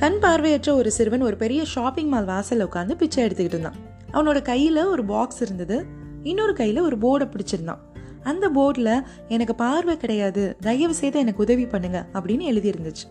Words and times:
கண் 0.00 0.18
பார்வையற்ற 0.20 0.74
ஒரு 0.74 0.90
சிறுவன் 0.90 1.20
ஒரு 1.20 1.36
பெரிய 1.36 1.64
ஷாப்பிங் 1.64 2.08
மால் 2.08 2.24
வாசலில் 2.24 2.66
உட்காந்து 2.66 2.94
பிச்சை 2.94 3.24
எடுத்துக்கிட்டு 3.24 3.56
இருந்தான். 3.56 3.74
அவனோட 4.12 4.42
கையில் 4.42 4.84
ஒரு 4.84 5.04
பாக்ஸ் 5.04 5.42
இருந்தது. 5.42 5.84
இன்னொரு 6.22 6.52
கையில் 6.52 6.80
ஒரு 6.80 6.96
போர்டை 6.98 7.30
பிடிச்சிருந்தான். 7.30 7.78
அந்த 8.22 8.50
போர்டில் 8.50 9.02
எனக்கு 9.28 9.54
பார்வை 9.54 9.96
கிடையாது. 9.96 10.56
தயவு 10.60 10.94
செய்து 10.94 11.18
எனக்கு 11.18 11.42
உதவி 11.42 11.66
பண்ணுங்க 11.66 12.06
அப்படின்னு 12.12 12.46
எழுதியிருந்துச்சு. 12.52 13.06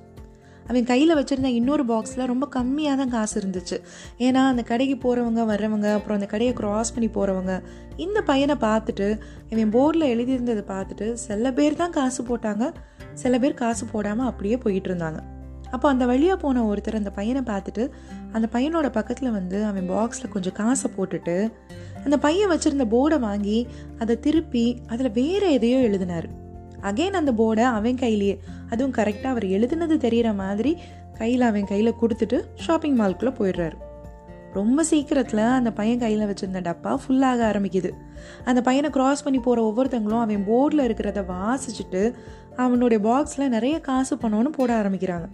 அவன் 0.67 0.83
கையில் 0.83 1.15
வச்சுருந்த 1.15 1.45
இன்னொரு 1.45 1.85
பாக்ஸில் 1.85 2.25
ரொம்ப 2.25 2.47
கம்மியாக 2.55 2.97
தான் 2.97 3.09
காசு 3.09 3.41
இருந்துச்சு. 3.41 3.77
ஏன்னா 4.17 4.41
அந்த 4.47 4.61
கடைக்கு 4.61 4.95
போகிறவங்க 5.05 5.43
வர்றவங்க 5.53 5.93
அப்புறம் 5.93 6.17
அந்த 6.19 6.25
கடையை 6.25 6.53
க்ராஸ் 6.53 6.93
பண்ணி 6.93 7.09
போகிறவங்க 7.09 7.63
இந்த 7.97 8.21
பையனை 8.21 8.55
பார்த்துட்டு 8.55 9.19
இவன் 9.49 9.73
போர்டில் 9.73 10.11
எழுதியிருந்ததை 10.13 10.63
பார்த்துட்டு 10.75 11.13
சில 11.13 11.51
பேர் 11.51 11.75
தான் 11.75 11.91
காசு 11.91 12.23
போட்டாங்க. 12.23 12.73
சில 13.13 13.39
பேர் 13.39 13.53
காசு 13.53 13.85
போடாமல் 13.85 14.25
அப்படியே 14.25 14.57
போயிட்டு 14.57 14.95
இருந்தாங்க. 14.95 15.21
அப்போ 15.71 15.87
அந்த 15.89 16.05
வழியாக 16.05 16.37
போன 16.41 16.63
ஒருத்தர் 16.69 16.99
அந்த 16.99 17.11
பையனை 17.11 17.41
பார்த்துட்டு 17.41 17.83
அந்த 18.31 18.47
பையனோட 18.53 18.87
பக்கத்தில் 18.91 19.31
வந்து 19.31 19.57
அவன் 19.65 19.89
பாக்ஸில் 19.89 20.33
கொஞ்சம் 20.33 20.53
காசை 20.53 20.89
போட்டுட்டு 20.97 21.35
அந்த 22.05 22.17
பையன் 22.17 22.51
வச்சுருந்த 22.51 22.85
போர்டை 22.95 23.19
வாங்கி 23.19 23.57
அதை 23.99 24.19
திருப்பி 24.19 24.65
அதில் 24.87 25.11
வேறு 25.11 25.47
எதையோ 25.51 25.79
எழுதினார். 25.79 26.27
அகைன் 26.81 27.19
அந்த 27.21 27.31
போர்டை 27.31 27.65
அவன் 27.79 27.95
கையிலேயே 27.95 28.35
அதுவும் 28.69 28.93
கரெக்டாக 28.93 29.33
அவர் 29.33 29.45
எழுதுனது 29.57 29.97
தெரிகிற 29.97 30.29
மாதிரி 30.33 30.71
கையில் 31.17 31.41
அவன் 31.41 31.65
கையில் 31.65 31.99
கொடுத்துட்டு 32.01 32.37
ஷாப்பிங் 32.55 32.97
மால்குள்ளே 32.99 33.33
போயிடுறாரு. 33.39 33.77
ரொம்ப 34.53 34.83
சீக்கிரத்தில் 34.83 35.43
அந்த 35.57 35.71
பையன் 35.71 35.99
கையில் 35.99 36.27
வச்சுருந்த 36.29 36.61
டப்பா 36.67 36.91
ஃபுல்லாக 37.01 37.41
ஆரம்பிக்குது. 37.49 37.89
அந்த 38.45 38.61
பையனை 38.61 38.89
க்ராஸ் 38.95 39.23
பண்ணி 39.23 39.39
போகிற 39.39 39.65
ஒவ்வொருத்தங்களும் 39.69 40.23
அவன் 40.23 40.47
போர்டில் 40.49 40.85
இருக்கிறத 40.87 41.23
வாசிச்சுட்டு 41.33 42.01
அவனுடைய 42.55 42.99
பாக்ஸில் 43.09 43.53
நிறைய 43.55 43.75
காசு 43.79 44.15
பணம்னு 44.15 44.51
போட 44.57 44.71
ஆரம்பிக்கிறாங்க. 44.81 45.27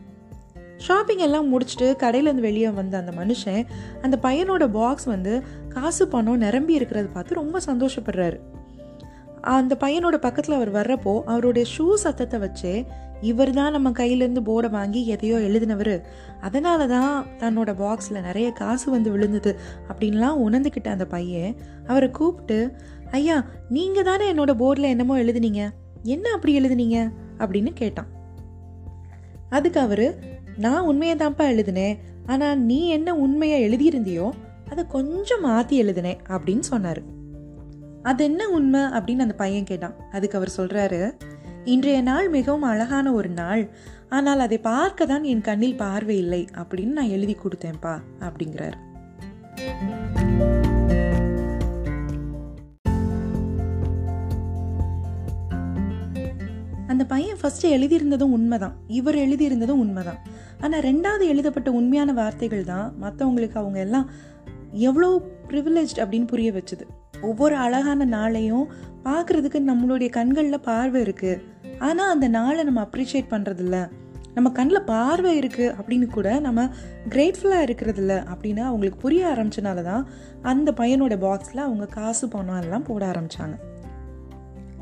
ஷாப்பிங் 0.78 1.18
எல்லாம் 1.18 1.52
முடிச்சுட்டு 1.52 1.88
கடையிலேருந்து 2.04 2.48
வெளியே 2.48 2.70
வந்த 2.70 2.98
அந்த 2.98 3.12
மனுஷன் 3.12 3.64
அந்த 4.02 4.20
பையனோட 4.22 4.68
பாக்ஸ் 4.68 5.06
வந்து 5.06 5.44
காசு 5.70 6.08
பணம் 6.08 6.38
நிரம்பி 6.38 6.80
இருக்கிறத 6.80 7.12
பார்த்து 7.14 7.36
ரொம்ப 7.36 7.60
சந்தோஷப்படுறாரு. 7.66 8.38
அந்த 9.42 9.78
பையனோட 9.80 10.16
பக்கத்தில் 10.16 10.56
அவர் 10.56 10.72
வர்றப்போ 10.72 11.24
அவருடைய 11.24 11.70
ஷூ 11.78 11.94
சத்தத்தை 11.94 12.40
வச்சு 12.40 12.86
இவர் 13.22 13.52
தான் 13.52 13.72
நம்ம 13.72 13.90
கையிலேருந்து 13.90 14.42
போர்டை 14.46 14.70
வாங்கி 14.70 15.08
எதையோ 15.08 15.38
எழுதினவர். 15.38 16.02
அதனால 16.42 16.88
தான் 16.88 17.26
தன்னோட 17.40 17.74
பாக்ஸில் 17.74 18.22
நிறைய 18.22 18.52
காசு 18.52 18.92
வந்து 18.92 19.12
விழுந்தது 19.12 19.60
அப்படின்லாம் 19.88 20.42
உணர்ந்துக்கிட்ட 20.46 20.88
அந்த 20.88 21.06
பையன் 21.06 21.56
அவரை 21.88 22.12
கூப்பிட்டு 22.12 22.72
ஐயா 23.12 23.46
நீங்கள் 23.70 24.04
தானே 24.04 24.34
என்னோட 24.34 24.54
போர்டில் 24.62 24.92
என்னமோ 24.94 25.18
எழுதுனீங்க? 25.18 25.70
என்ன 26.04 26.32
அப்படி 26.32 26.60
எழுதுனீங்க? 26.60 27.12
அப்படின்னு 27.38 27.74
கேட்டான். 27.74 28.08
அதுக்கு 29.50 29.80
அவர் 29.80 30.34
நான் 30.64 30.88
உண்மையை 30.90 31.16
தான்ப்பா 31.16 31.46
எழுதினேன். 31.54 31.98
ஆனால் 32.26 32.60
நீ 32.70 32.78
என்ன 32.88 33.10
உண்மையை 33.16 33.58
எழுதியிருந்தியோ 33.68 34.28
அதை 34.72 34.84
கொஞ்சம் 34.88 35.44
மாற்றி 35.48 35.76
எழுதினேன் 35.78 36.22
அப்படின்னு 36.36 36.66
சொன்னார். 36.72 37.02
அது 38.02 38.24
என்ன 38.24 38.42
உண்மை 38.50 38.82
அப்படின்னு 38.98 39.26
அந்த 39.26 39.36
பையன் 39.36 39.70
கேட்டான். 39.72 39.96
அதுக்கு 40.12 40.38
அவர் 40.38 40.58
சொல்கிறாரு 40.58 41.02
இன்றைய 41.74 42.00
நாள் 42.02 42.28
மிகவும் 42.30 42.68
அழகான 42.72 43.14
ஒரு 43.14 43.30
நாள். 43.30 43.64
ஆனால் 44.10 44.40
அதை 44.40 44.58
பார்க்க 44.58 45.06
தான் 45.06 45.24
என் 45.24 45.42
கண்ணில் 45.42 45.80
பார்வை 45.84 46.18
இல்லை 46.18 46.42
அப்படின்னு 46.62 46.98
நான் 47.00 47.14
எழுதி 47.18 47.36
கொடுத்தேன்ப்பா 47.44 47.94
அப்படிங்கிறார். 48.28 48.78
அந்த 56.92 57.06
பையன் 57.06 57.40
ஃபஸ்ட்டு 57.42 57.74
எழுதியிருந்ததும் 57.78 58.36
உண்மைதான். 58.38 58.76
இவர் 59.00 59.16
எழுதியிருந்ததும் 59.16 59.82
உண்மைதான். 59.86 60.22
ஆனால் 60.66 60.82
ரெண்டாவது 60.82 61.26
எழுதப்பட்ட 61.28 61.72
உண்மையான 61.72 62.14
வார்த்தைகள் 62.14 62.64
தான் 62.64 62.94
மற்றவங்களுக்கு 63.02 63.56
அவங்க 63.56 63.80
எல்லாம் 63.80 64.08
எவ்வளோ 64.72 65.22
ப்ரிவிலேஜ் 65.48 65.94
அப்படின்னு 65.96 66.28
புரிய 66.28 66.52
வச்சுது. 66.52 66.86
ஒவ்வொரு 67.22 67.56
அழகான 67.56 68.06
நாளையும் 68.06 68.66
பார்க்குறதுக்கு 69.04 69.60
நம்மளுடைய 69.68 70.10
கண்களில் 70.10 70.60
பார்வை 70.60 71.02
இருக்குது 71.02 71.42
ஆனால் 71.80 72.10
அந்த 72.10 72.28
நாளை 72.28 72.64
நம்ம 72.64 72.82
அப்ரிஷியேட் 72.82 73.32
பண்ணுறதில்ல 73.32 73.78
நம்ம 74.34 74.50
கண்ணில் 74.50 74.84
பார்வை 74.84 75.40
இருக்குது 75.40 75.74
அப்படின்னு 75.76 76.08
கூட 76.08 76.40
நம்ம 76.40 76.62
கிரேட்ஃபுல்லாக 77.10 77.66
இருக்கிறதில்ல 77.66 78.14
அப்படின்னு 78.34 78.60
அவங்களுக்கு 78.60 79.00
புரிய 79.00 79.28
ஆரம்பிச்சனால 79.28 79.84
தான் 79.84 80.04
அந்த 80.42 80.72
பையனோட 80.72 81.18
பாக்ஸில் 81.20 81.66
அவங்க 81.68 81.86
காசு 81.86 82.28
பணம் 82.28 82.62
எல்லாம் 82.62 82.84
போட 82.84 83.06
ஆரம்பித்தாங்க 83.06 83.56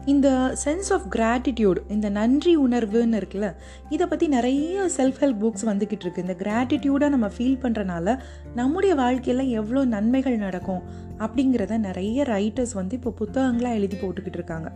இந்த 0.05 0.55
சென்ஸ் 0.65 0.89
ஆஃப் 0.89 1.05
கிராட்டிடியூட் 1.15 1.77
இந்த 1.87 2.09
நன்றி 2.09 2.57
உணர்வுன்னு 2.57 3.19
இருக்குல்ல 3.19 3.55
இதை 3.89 4.07
பற்றி 4.07 4.27
நிறைய 4.27 4.89
செல்ஃப் 4.97 5.19
ஹெல்ப் 5.19 5.41
புக்ஸ் 5.43 5.65
வந்துக்கிட்டு 5.65 6.05
இருக்கு. 6.05 6.21
இந்த 6.21 6.35
கிராட்டிடியூடாக 6.39 7.09
நம்ம 7.09 7.27
ஃபீல் 7.27 7.61
பண்ணுறனால 7.61 8.19
நம்முடைய 8.55 8.95
வாழ்க்கையில் 8.95 9.47
எவ்வளோ 9.47 9.85
நன்மைகள் 9.85 10.37
நடக்கும் 10.37 10.81
அப்படிங்கிறத 11.19 11.77
நிறைய 11.77 12.23
ரைட்டர்ஸ் 12.23 12.73
வந்து 12.73 12.95
இப்போ 12.95 13.11
புத்தகங்களாக 13.11 13.73
எழுதி 13.73 13.97
போட்டுக்கிட்டு 13.97 14.39
இருக்காங்க. 14.41 14.71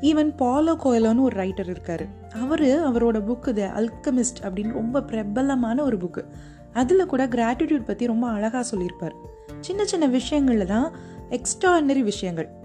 ஈவன் 0.00 0.32
பாலோ 0.36 0.76
கோயலோன்னு 0.84 1.20
ஒரு 1.20 1.42
ரைட்டர் 1.42 1.68
இருக்கார். 1.68 2.06
அவர் 2.40 2.62
அவரோட 2.62 3.18
புக்கு 3.28 3.52
த 3.52 3.72
அல்கமிஸ்ட் 3.80 4.42
அப்படின்னு 4.42 4.72
ரொம்ப 4.72 5.02
பிரபலமான 5.02 5.82
ஒரு 5.82 5.96
புக்கு 5.96 6.24
அதில் 6.72 7.06
கூட 7.06 7.26
கிராட்டிடியூட் 7.26 7.84
பற்றி 7.84 8.06
ரொம்ப 8.06 8.28
அழகாக 8.28 8.64
சொல்லியிருப்பார். 8.64 9.14
சின்ன 9.60 9.84
சின்ன 9.84 10.06
விஷயங்களில் 10.06 10.66
தான் 10.66 10.92
எக்ஸ்ட்ரானரி 11.30 12.02
விஷயங்கள். 12.02 12.60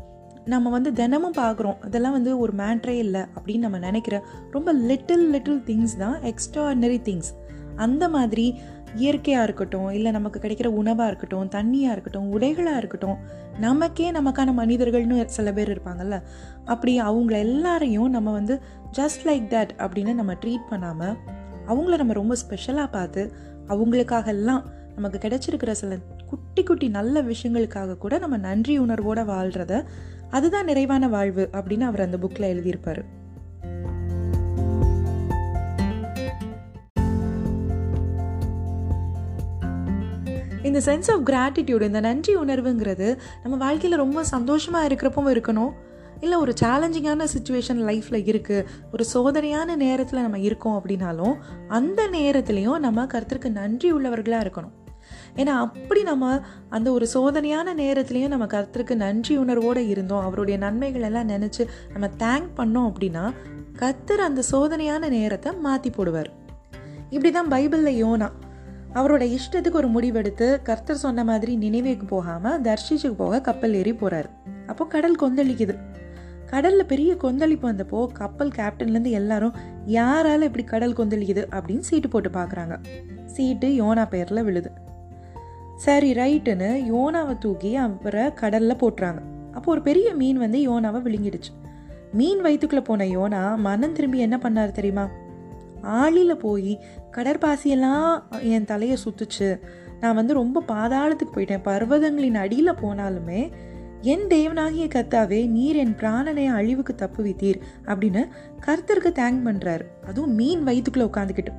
நம்ம 0.48 0.70
வந்து 0.70 0.94
தினமும் 0.94 1.38
பார்க்குறோம். 1.38 1.80
அதெல்லாம் 1.80 2.12
வந்து 2.12 2.40
ஒரு 2.40 2.54
மேட்ரே 2.58 2.96
இல்லை 3.06 3.22
அப்படின்னு 3.22 3.58
நம்ம 3.58 3.80
நினைக்கிற 3.80 4.26
ரொம்ப 4.52 4.74
லிட்டில் 4.74 5.26
லிட்டில் 5.30 5.62
திங்ஸ் 5.66 5.98
தான் 5.98 6.18
எக்ஸ்ட்ரானரி 6.22 7.00
திங்ஸ் 7.10 7.32
அந்த 7.76 8.10
மாதிரி 8.10 8.46
இயற்கையாக 8.96 9.44
இருக்கட்டும் 9.44 9.90
இல்லை 9.92 10.12
நமக்கு 10.12 10.40
கிடைக்கிற 10.40 10.68
உணவாக 10.68 11.10
இருக்கட்டும் 11.10 11.50
தண்ணியாக 11.50 11.92
இருக்கட்டும் 11.92 12.30
உடைகளாக 12.40 12.78
இருக்கட்டும் 12.78 13.18
நமக்கே 13.60 14.12
நமக்கான 14.12 14.54
மனிதர்கள்னு 14.54 15.26
சில 15.26 15.52
பேர் 15.54 15.72
இருப்பாங்கல்ல. 15.74 16.18
அப்படி 16.66 16.94
அவங்கள 17.02 17.38
எல்லாரையும் 17.40 18.10
நம்ம 18.10 18.32
வந்து 18.32 18.56
ஜஸ்ட் 18.98 19.22
லைக் 19.24 19.52
தட் 19.54 19.74
அப்படின்னு 19.78 20.14
நம்ம 20.14 20.34
ட்ரீட் 20.34 20.68
பண்ணாமல் 20.70 21.16
அவங்கள 21.68 21.96
நம்ம 21.98 22.14
ரொம்ப 22.14 22.36
ஸ்பெஷலாக 22.36 22.88
பார்த்து 22.88 23.24
அவங்களுக்காக 23.68 24.28
எல்லாம் 24.28 24.64
நமக்கு 24.96 25.18
கிடைச்சிருக்கிற 25.18 25.72
சில 25.72 25.96
குட்டி 26.30 26.64
குட்டி 26.64 26.88
நல்ல 26.88 27.22
விஷயங்களுக்காக 27.22 27.98
கூட 27.98 28.18
நம்ம 28.18 28.38
நன்றி 28.38 28.76
உணர்வோடு 28.78 29.24
வாழ்கிறத 29.24 29.74
அதுதான் 30.30 30.66
நிறைவான 30.66 31.08
வாழ்வு 31.08 31.50
அப்படின்னு 31.52 31.82
அவர் 31.82 32.02
அந்த 32.02 32.18
புக்கில் 32.18 32.54
எழுதியிருப்பார். 32.54 33.04
இந்த 40.64 40.80
சென்ஸ் 40.80 41.12
ஆஃப் 41.12 41.30
கிராட்டிடியூட் 41.30 41.82
இந்த 41.82 42.00
நன்றி 42.00 42.36
உணர்வுங்கிறது 42.36 43.18
நம்ம 43.44 43.58
வாழ்க்கையில் 43.58 44.00
ரொம்ப 44.00 44.24
சந்தோஷமாக 44.24 44.88
இருக்கிறப்பவும் 44.88 45.34
இருக்கணும். 45.36 45.72
இல்லை 46.22 46.38
ஒரு 46.38 46.54
சேலஞ்சிங்கான 46.64 47.26
சுச்சுவேஷன் 47.38 47.84
லைஃப்பில் 47.90 48.26
இருக்குது 48.26 48.66
ஒரு 48.92 49.06
சோதனையான 49.14 49.76
நேரத்தில் 49.76 50.22
நம்ம 50.22 50.40
இருக்கோம் 50.40 50.82
அப்படின்னாலும் 50.82 51.36
அந்த 51.68 52.08
நேரத்துலையும் 52.12 52.80
நம்ம 52.80 53.06
கருத்திற்கு 53.06 53.52
நன்றி 53.52 53.94
உள்ளவர்களாக 53.94 54.48
இருக்கணும். 54.48 54.87
ஏன்னா 55.38 55.54
அப்படி 55.66 56.02
நம்ம 56.04 56.32
அந்த 56.70 56.88
ஒரு 56.92 57.06
சோதனையான 57.14 57.74
நேரத்துலையும் 57.74 58.34
நம்ம 58.34 58.46
கர்த்தருக்கு 58.46 58.96
நன்றி 58.96 59.38
உணர்வோடு 59.38 59.88
இருந்தோம். 59.88 60.22
அவருடைய 60.22 60.58
நன்மைகள் 60.60 61.02
எல்லாம் 61.02 61.30
நினச்சி 61.30 61.64
நம்ம 61.94 62.10
தேங்க் 62.24 62.50
பண்ணோம் 62.58 62.90
அப்படின்னா 62.92 63.26
கர்த்தர் 63.76 64.20
அந்த 64.20 64.44
சோதனையான 64.52 65.10
நேரத்தை 65.10 65.52
மாற்றி 65.66 65.90
போடுவார். 65.90 66.30
இப்படி 67.10 67.32
தான் 67.32 67.52
பைபிளில் 67.52 68.00
யோனா 68.04 68.30
அவரோட 68.94 69.24
இஷ்டத்துக்கு 69.38 69.80
ஒரு 69.82 69.90
முடிவெடுத்து 69.90 70.48
கர்த்தர் 70.62 71.04
சொன்ன 71.04 71.24
மாதிரி 71.24 71.56
நினைவுக்கு 71.56 72.06
போகாமல் 72.06 72.62
தர்ஷிச்சுக்கு 72.62 73.18
போக 73.18 73.42
கப்பல் 73.42 73.74
ஏறி 73.74 73.92
போகிறாரு 73.92 74.30
அப்போ 74.68 74.86
கடல் 74.86 75.22
கொந்தளிக்குது. 75.22 75.76
கடலில் 76.46 76.86
பெரிய 76.86 77.12
கொந்தளிப்பு 77.16 77.66
வந்தப்போ 77.72 78.08
கப்பல் 78.14 78.52
கேப்டன்லேருந்து 78.58 79.12
எல்லாரும் 79.12 79.56
யாரால 79.88 80.42
இப்படி 80.42 80.64
கடல் 80.64 80.98
கொந்தளிக்குது? 80.98 81.44
அப்படின்னு 81.56 81.86
சீட்டு 81.90 82.10
போட்டு 82.10 82.30
பார்க்குறாங்க. 82.30 82.76
சீட்டு 83.26 83.70
யோனா 83.82 84.06
பேரில் 84.10 84.44
விழுது. 84.44 84.72
சரி 85.86 86.10
ரைட்டுன்னு 86.14 86.70
யோனாவை 86.92 87.38
தூக்கி 87.38 87.72
அவரை 87.76 88.34
கடலில் 88.34 88.82
போட்டுறாங்க. 88.82 89.22
அப்போ 89.52 89.72
ஒரு 89.72 89.82
பெரிய 89.82 90.14
மீன் 90.14 90.38
வந்து 90.38 90.60
யோனாவை 90.70 91.00
விழுங்கிடுச்சு. 91.06 91.52
மீன் 92.14 92.42
வயிற்றுக்குள்ளே 92.42 92.86
போன 92.86 93.06
யோனா 93.06 93.42
மனம் 93.58 93.94
திரும்பி 93.94 94.20
என்ன 94.20 94.38
பண்ணார் 94.44 94.78
தெரியுமா? 94.78 95.06
ஆளியில் 95.82 96.36
போய் 96.38 96.74
கடற்பாசியெல்லாம் 97.12 98.12
என் 98.54 98.66
தலையை 98.66 98.98
சுத்துச்சு. 99.06 99.50
நான் 100.00 100.16
வந்து 100.16 100.34
ரொம்ப 100.34 100.64
பாதாளத்துக்கு 100.68 101.36
போயிட்டேன். 101.36 101.66
பர்வதங்களின் 101.66 102.40
அடியில் 102.44 102.80
போனாலுமே 102.82 103.42
என் 104.02 104.26
தேவனாகிய 104.28 104.86
கர்த்தாவே 104.96 105.40
நீர் 105.50 105.76
என் 105.76 105.96
பிராணனை 105.96 106.46
அழிவுக்கு 106.48 106.96
தப்பு 106.96 107.22
வைத்தீர் 107.24 107.60
அப்படின்னு 107.86 108.22
கர்த்தருக்கு 108.66 109.12
தேங்க் 109.22 109.42
பண்ணுறாரு 109.48 109.86
அதுவும் 110.08 110.36
மீன் 110.36 110.64
வயிற்றுக்குள்ளே 110.64 111.10
உட்காந்துக்கிட்டு 111.10 111.54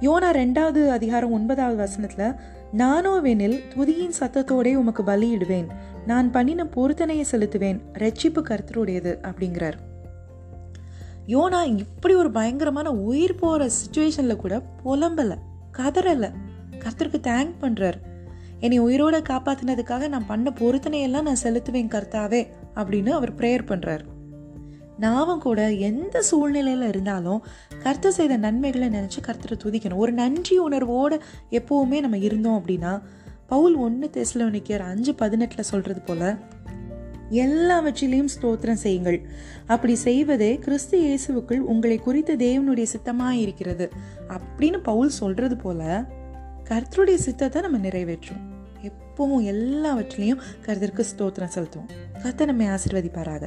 யோனா 0.00 0.28
ரெண்டாவது 0.32 0.80
அதிகாரம் 0.88 1.32
ஒன்பதாவது 1.32 1.76
வசனத்தில் 1.76 2.28
நானோவெனில் 2.76 3.62
துதியின் 3.76 4.12
சத்தத்தோடே 4.20 4.74
உமக்கு 4.74 5.02
பலியிடுவேன். 5.02 5.66
நான் 6.06 6.30
பண்ணின 6.30 6.64
பொருத்தனையை 6.64 7.24
செலுத்துவேன். 7.30 7.80
ரட்சிப்பு 7.98 8.42
கருத்தருடையது 8.42 9.16
அப்படிங்கிறார். 9.22 9.78
யோனா 11.26 11.78
இப்படி 11.78 12.14
ஒரு 12.14 12.30
பயங்கரமான 12.30 12.92
உயிர் 12.92 13.34
போகிற 13.34 13.68
சுச்சுவேஷனில் 13.68 14.36
கூட 14.36 14.62
புலம்பலை 14.84 15.36
கதறலை. 15.76 16.30
கர்த்தருக்கு 16.78 17.18
தேங்க் 17.22 17.52
பண்ணுறார் 17.60 17.98
என்னை 18.60 18.80
உயிரோட 18.80 19.22
காப்பாற்றினதுக்காக 19.28 20.08
நான் 20.08 20.26
பண்ண 20.26 20.52
பொருத்தனையெல்லாம் 20.58 21.22
நான் 21.22 21.42
செலுத்துவேன் 21.42 21.88
கர்த்தாவே 21.88 22.46
அப்படின்னு 22.74 23.08
அவர் 23.08 23.34
ப்ரேயர் 23.34 23.66
பண்ணுறார் 23.66 24.00
நாமும் 25.00 25.40
கூட 25.40 25.60
எந்த 25.88 26.22
சூழ்நிலையில் 26.22 26.86
இருந்தாலும் 26.88 27.40
கர்த்தர் 27.82 28.16
செய்த 28.18 28.36
நன்மைகளை 28.36 28.88
நினச்சி 28.88 29.20
கர்த்தரை 29.26 29.56
துதிக்கணும். 29.64 30.02
ஒரு 30.04 30.12
நன்றி 30.12 30.58
உணர்வோடு 30.58 31.16
எப்போவுமே 31.50 32.00
நம்ம 32.00 32.18
இருந்தோம் 32.18 32.58
அப்படின்னா 32.60 32.92
பவுல் 33.46 33.74
ஒன்று 33.74 34.10
தெஸ்லோனிக்கர் 34.16 34.84
அஞ்சு 34.90 35.14
பதினெட்டில் 35.14 35.70
சொல்கிறது 35.72 36.00
போல் 36.00 36.28
எல்லாவற்றிலையும் 37.44 38.30
ஸ்தோத்திரம் 38.34 38.82
செய்யுங்கள். 38.84 39.18
அப்படி 39.66 39.94
செய்வதே 39.94 40.50
கிறிஸ்து 40.58 40.96
இயேசுவுக்குள் 41.00 41.62
உங்களை 41.72 41.98
குறித்த 41.98 42.36
தேவனுடைய 42.36 42.82
சித்தமாக 42.82 43.34
இருக்கிறது. 43.36 43.88
அப்படின்னு 44.36 44.80
பவுல் 44.82 45.16
சொல்கிறது 45.20 45.56
போல் 45.56 45.88
கர்த்தருடைய 46.70 47.14
சித்தத்தை 47.14 47.62
நம்ம 47.62 47.78
நிறைவேற்றும் 47.78 48.42
எப்பவும் 48.90 49.46
எல்லாவற்றிலையும் 49.52 50.44
கர்த்தருக்கு 50.66 51.04
ஸ்தோத்திரம் 51.12 51.54
செலுத்துவோம். 51.54 51.90
கர்த்தர் 52.22 52.50
நம்மை 52.52 52.66
ஆசிர்வதிப்பாராக. 52.66 53.46